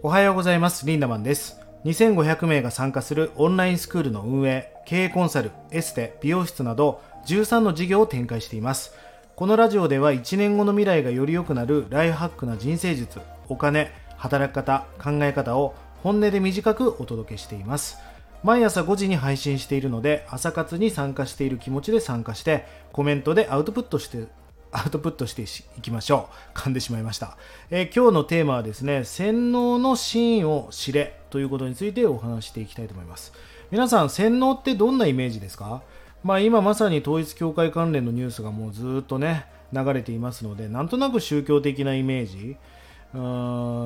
[0.00, 0.86] おはようございます。
[0.86, 1.58] リンダマンです。
[1.84, 8.94] 2500名が参加するオンラインスクールの運営経営コンサルエステ美容室など13の事業を展開しています。
[9.34, 15.74] このラジオでは1年後の未来がより良くなるライフハックな人生術お金働き方考え方を
[16.04, 17.98] 本音で短くお届けしています。
[18.44, 24.28] 毎朝5時に配信しているので朝活に参加している気持ちで参加してコメントでアウトプットして
[24.72, 26.58] アウトプットしていきましょう。
[26.58, 27.36] 噛んでしまいました、
[27.70, 33.32] えー、今日のテーマはですね洗脳の真意を知れということについてお話していきたいと思います。
[33.70, 35.82] 皆さん洗脳ってどんなイメージですか？
[36.22, 42.56] まあ今まさに統一教会関連のニュースがもうずっとね流れていますのでなんとなく宗教的なイメージ。
[43.14, 43.18] う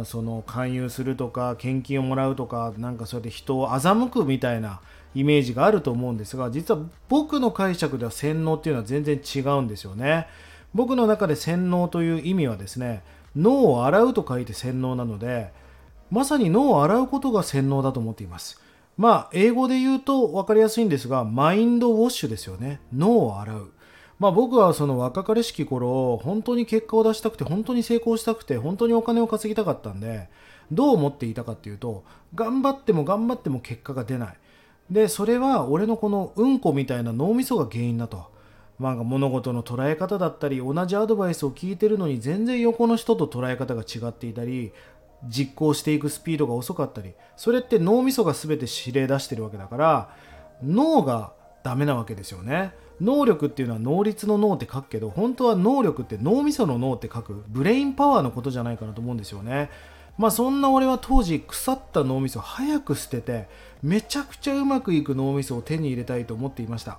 [0.00, 4.80] んその勧誘するとか献金をもらうとかなんかそうやって人を欺くみたいな
[5.14, 10.26] イメージがあると思うんですが実は僕の解釈では洗脳っていうのは全然違うんですよね。
[10.74, 13.02] 僕の中で洗脳という意味はですね
[13.36, 15.52] 脳を洗うと書いて洗脳なので
[16.10, 18.60] まさに脳を洗うことが洗脳だと思っています。
[18.96, 22.80] まあ英語で言うと分かりやすいんですがマインドウォッシュですよね。
[22.92, 23.70] 脳を洗う。
[24.18, 30.28] まあ、僕はその若かりしき頃本当に結果を出したくて本当に成功したくて本当にお金を稼ぎたかったんで
[30.70, 34.36] どう思っていたかっていうと頑張っても頑張っても結果が出ない。
[34.90, 38.26] でそれは俺のこのうんこみたいな脳みそが原因だと、
[38.80, 44.72] まあ、物事の捉え方だったり同じアドバイスを聞いてるのに全然横の人と捉え方が違っていたり
[45.28, 50.16] 実行していくスピードが遅かったりそれって脳みそが全て指令出してるわけだから
[50.64, 52.72] 脳がダメなわけですよね。
[53.02, 59.70] 能力っていうのは能率の脳って書くけど本当は能力って脳みその脳って書くブレインパワーのことじゃないかなと思うんですよね。
[60.16, 63.48] まあそんな俺は当時腐った脳みそ早く捨てて
[63.82, 66.98] めちゃくちゃうまくいく脳みそを手に入れたいと思っていました。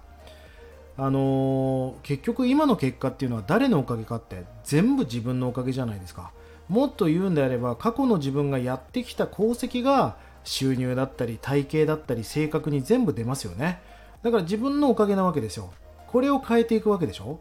[0.98, 6.32] あのー、結局今の結果っていうのは誰のおかげかって全部自分のおかげじゃないですか。
[6.68, 13.82] もっと言うんであれば過去の自分がやってきた功績が収入だったり体型だったり性格に全部出ますよね。
[14.24, 15.74] だから自分のおかげなわけですよ。
[16.08, 17.40] これを変えていくわけでしょ。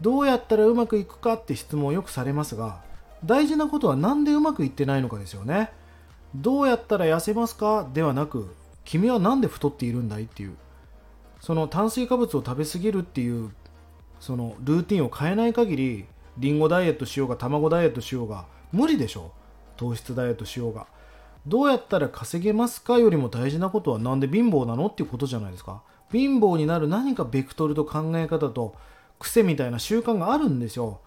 [0.00, 2.82] どうやったらうまくいくかって質問をよくされますが
[3.24, 5.70] 大事なことは何でうまくいってないのかですよね。
[6.34, 10.56] どうやったら痩せますかではなく君は何で太っているんだいっていう。
[11.46, 13.52] その炭水化物を食べ過ぎるっていう
[14.18, 16.04] そのルーティンを変えない限り
[16.38, 19.30] リンゴダイエットしようが卵ダイエットしようが無理でしょ。
[19.76, 20.88] 糖質ダイエットしようが。
[21.46, 25.82] どうやったら稼げますかよりも大事なことは何で貧乏なのっていうことじゃないですか。
[26.10, 28.74] 貧乏になる何かベクトルと考え方と
[29.20, 30.98] 癖みたいな習慣があるんですよ。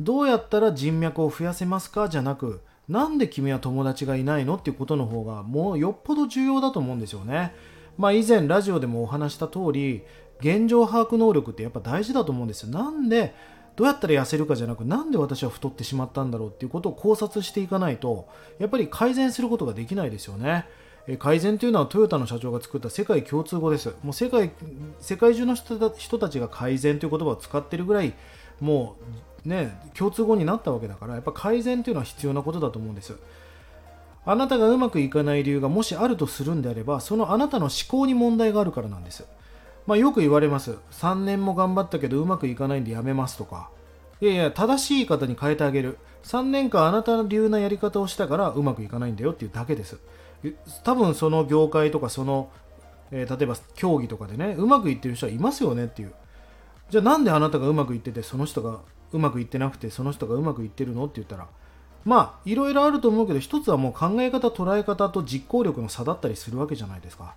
[0.00, 7.54] どうやったら人脈を増やせますかじゃなくなんで君は友達がいないのっていうことの方がもうよっぽど重要だと思うんですよね。
[7.96, 10.02] まあ以前ラジオでもお話した通り
[10.40, 13.34] 現状把握能力ってやっぱ大事だと思うんですよなんで
[13.76, 18.28] どうやったら痩せるかじゃなくなんで私は太ってしまったんだろうっていうことを考察していかないと
[18.58, 20.66] やっぱり改善することができないですよね
[21.18, 23.94] 改善というのはトヨタの社長が作った世界共通語です。
[24.02, 24.50] もう世界
[25.00, 28.14] 世界中の人たちが改善という言葉を使ってるぐらい
[28.58, 28.96] も
[29.44, 33.18] うね共通語になったわけだからやっぱ改善というのは必要なことだと思うんです。
[34.26, 39.24] あなたがうまくいかない理由がもしあるとするんであればそのあなたの思考に問題があるからなんです。
[39.86, 40.78] まあ、よく言われます。
[40.92, 43.68] 3年も頑張ったけどうまくいかないんでやめますとか。
[44.20, 45.98] いやいや、正しい言い方に変えてあげる。
[46.22, 49.98] 3年間あなたの流なやり方をしたからうまくいかないんだよっていうだけです。
[50.82, 52.50] 多分その業界とかその、
[53.10, 56.12] えー、例えば競技とかでねうまくいってる人はいますよねっていう
[56.90, 58.80] じゃあなんであなたがうまくいっててその人が
[59.12, 61.46] うまくいってなくてその人がうまくいってるのって言ったら
[62.04, 67.34] まあいろいろあると思うけど一つはもう考え方捉え方と実行力の差だったりするわけじゃないですか。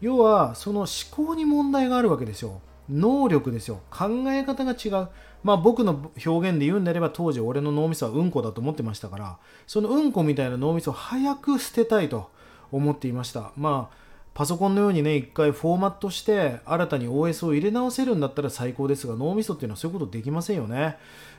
[0.00, 0.88] 要はその思
[1.26, 2.60] 考に問題があるわけですよ。
[2.88, 3.80] 能力ですよ。
[3.90, 5.08] 考え方が違う。
[5.42, 12.30] まあ僕の表現で言うんであれば当時俺の脳みそはうんこだと思ってましたからそのうんこみたいな脳みそを早く捨てたいと
[12.72, 13.52] 思っていました。
[13.56, 14.07] まあ
[14.38, 20.96] パソコンのようにね一回フォーマットして新たに OS を入れ直せるんだったら最高ですが脳みそっていうのはそういうことできませんよね。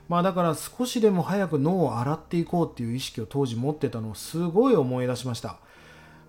[0.10, 5.59] まあだから少しでも早く脳を洗っていこうっていう意識を当時持ってたのをすごい思い出しました。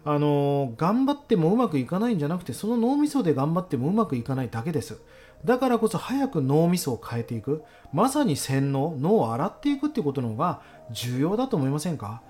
[0.04, 5.00] あの頑張ってもうまくいかないんじゃなくてその脳みそで頑張ってもうまくいかないだけです。
[5.44, 7.64] だからこそ早く脳みそを変えていく。
[7.92, 10.60] まさに洗脳脳を洗っていくってことの方が
[10.92, 12.22] 重要だと思いませんか？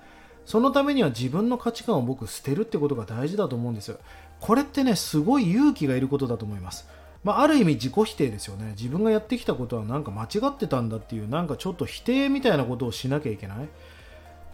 [0.45, 3.95] そのためには自分の価値観を僕捨てるってことが大事だと思うんです
[4.39, 6.87] これってねすごい勇気がいることだと思います。
[7.23, 8.73] まあ、ある意味自己否定ですよね。
[8.75, 13.69] 自分がやってきたことはなんか間違ってたんだっていうなんかちょっと否定みたいなことをしなきゃいけない。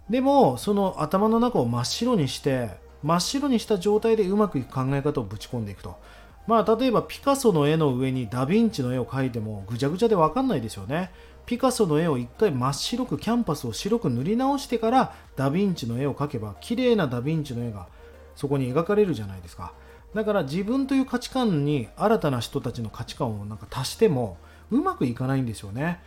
[0.09, 2.71] でもその頭の中を真っ白にして
[3.03, 5.97] 真っ白にした状態でうまくいく考え方をぶち込んでいくと。
[6.45, 11.11] まあ例えばピカソの絵の上にダヴィンチの絵を描いてもぐちゃぐちゃで分かんないですよね。
[11.47, 17.87] ピカソの絵を一回真っ白くキャンパスを白く塗り直してからダ・ヴィンチの絵を描けば綺麗なダ・ヴィンチの絵が
[18.35, 19.71] そこに描かれるじゃないですか。
[20.13, 24.37] だから自分という価値観に新たな人たちの価値観をなんか足しても
[24.71, 26.01] うまくいかないんですよね。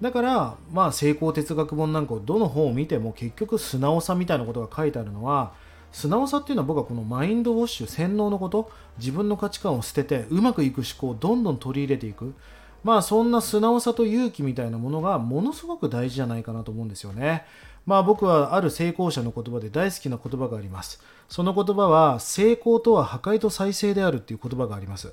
[0.00, 5.52] だからまあ成功哲学本なんかをどの本を見ても結局素直さみたいなことが書いてあるのは
[5.92, 12.34] 素直さっていうのは僕はこのマインドウォッシュ洗脳のこと自分の価値観を捨ててうまくいく思考をどんどん取り入れていく。
[12.82, 17.44] まあそんな素直さと勇気みたいなものがものすごく大事じゃないかなと思うんですよね。
[17.86, 21.02] まあ僕はある成功者の言葉で大好きな言葉があります。
[21.28, 25.12] その言葉は成功とは破壊と再生であるっていう言葉があります。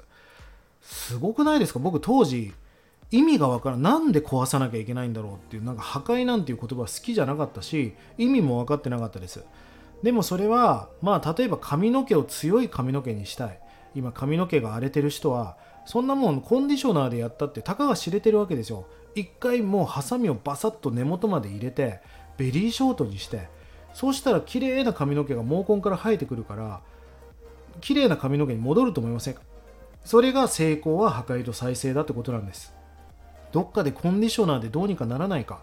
[0.82, 1.80] すごくないですか？
[1.80, 2.54] 僕当時
[3.12, 3.82] 意味がわからん。
[3.82, 9.44] なんで壊さなきゃいけないんだろうっていう、なんか破壊なんていう言葉は好きじゃなかったし、意味も分かってなかったです。
[10.04, 13.60] でもそれは、まあ例えば髪の毛を強い髪の毛にしたい。
[13.96, 15.58] 今髪の毛が荒れてる人は、
[15.88, 18.86] そんなもんコンディショナーでやったってたかが知れてるわけですよ。
[19.16, 22.02] 一回もうハサミをバサッと根元まで入れて
[22.36, 23.48] ベリーショートにして
[23.94, 26.82] そうしたら綺麗な髪の毛が毛根から生えてくるから
[27.80, 29.42] 綺麗な髪の毛に戻ると思いませんか？
[30.04, 32.74] それが成功は破壊と再生だってことなんです。
[33.54, 35.62] どっかでコンディショナーでどうにかならないか？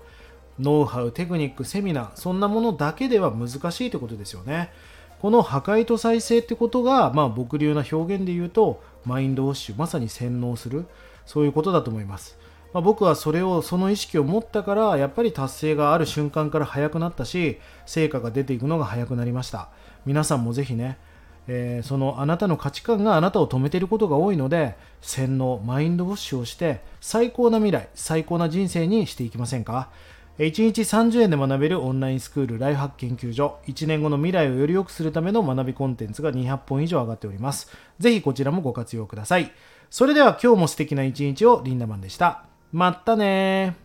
[0.58, 4.70] ノウハウテクニックセミナーそんなものだけでは難しいってことですよね。
[5.20, 10.86] この破壊と再生ってことが、まあ、僕流な表現で言うとマインドウォッシュまさに洗脳する
[11.26, 12.38] そういうことだと思います、
[12.72, 19.68] まあ、僕はそれをその意識を持ったからやっぱり達成がある瞬間から早くなったし成果が出ていくのが早くなりました。
[20.06, 20.98] 皆さんもぜひね
[21.46, 29.90] えー、そのあなたの価値観があなたを止めていることが多いので洗脳マインドウォッシュをして最高な未来最高な人生にしていきませんか？
[30.38, 33.58] 1日30円で学べるオンラインスクールライフハック研究所。
[33.66, 37.70] 1年後の未来をより良くするための学びコンテンツが200本以上上がっております。
[38.00, 39.52] ぜひこちらもご活用ください。
[39.90, 42.46] それでは今日も素敵な一日をリンダマンでした。
[42.72, 43.83] まったね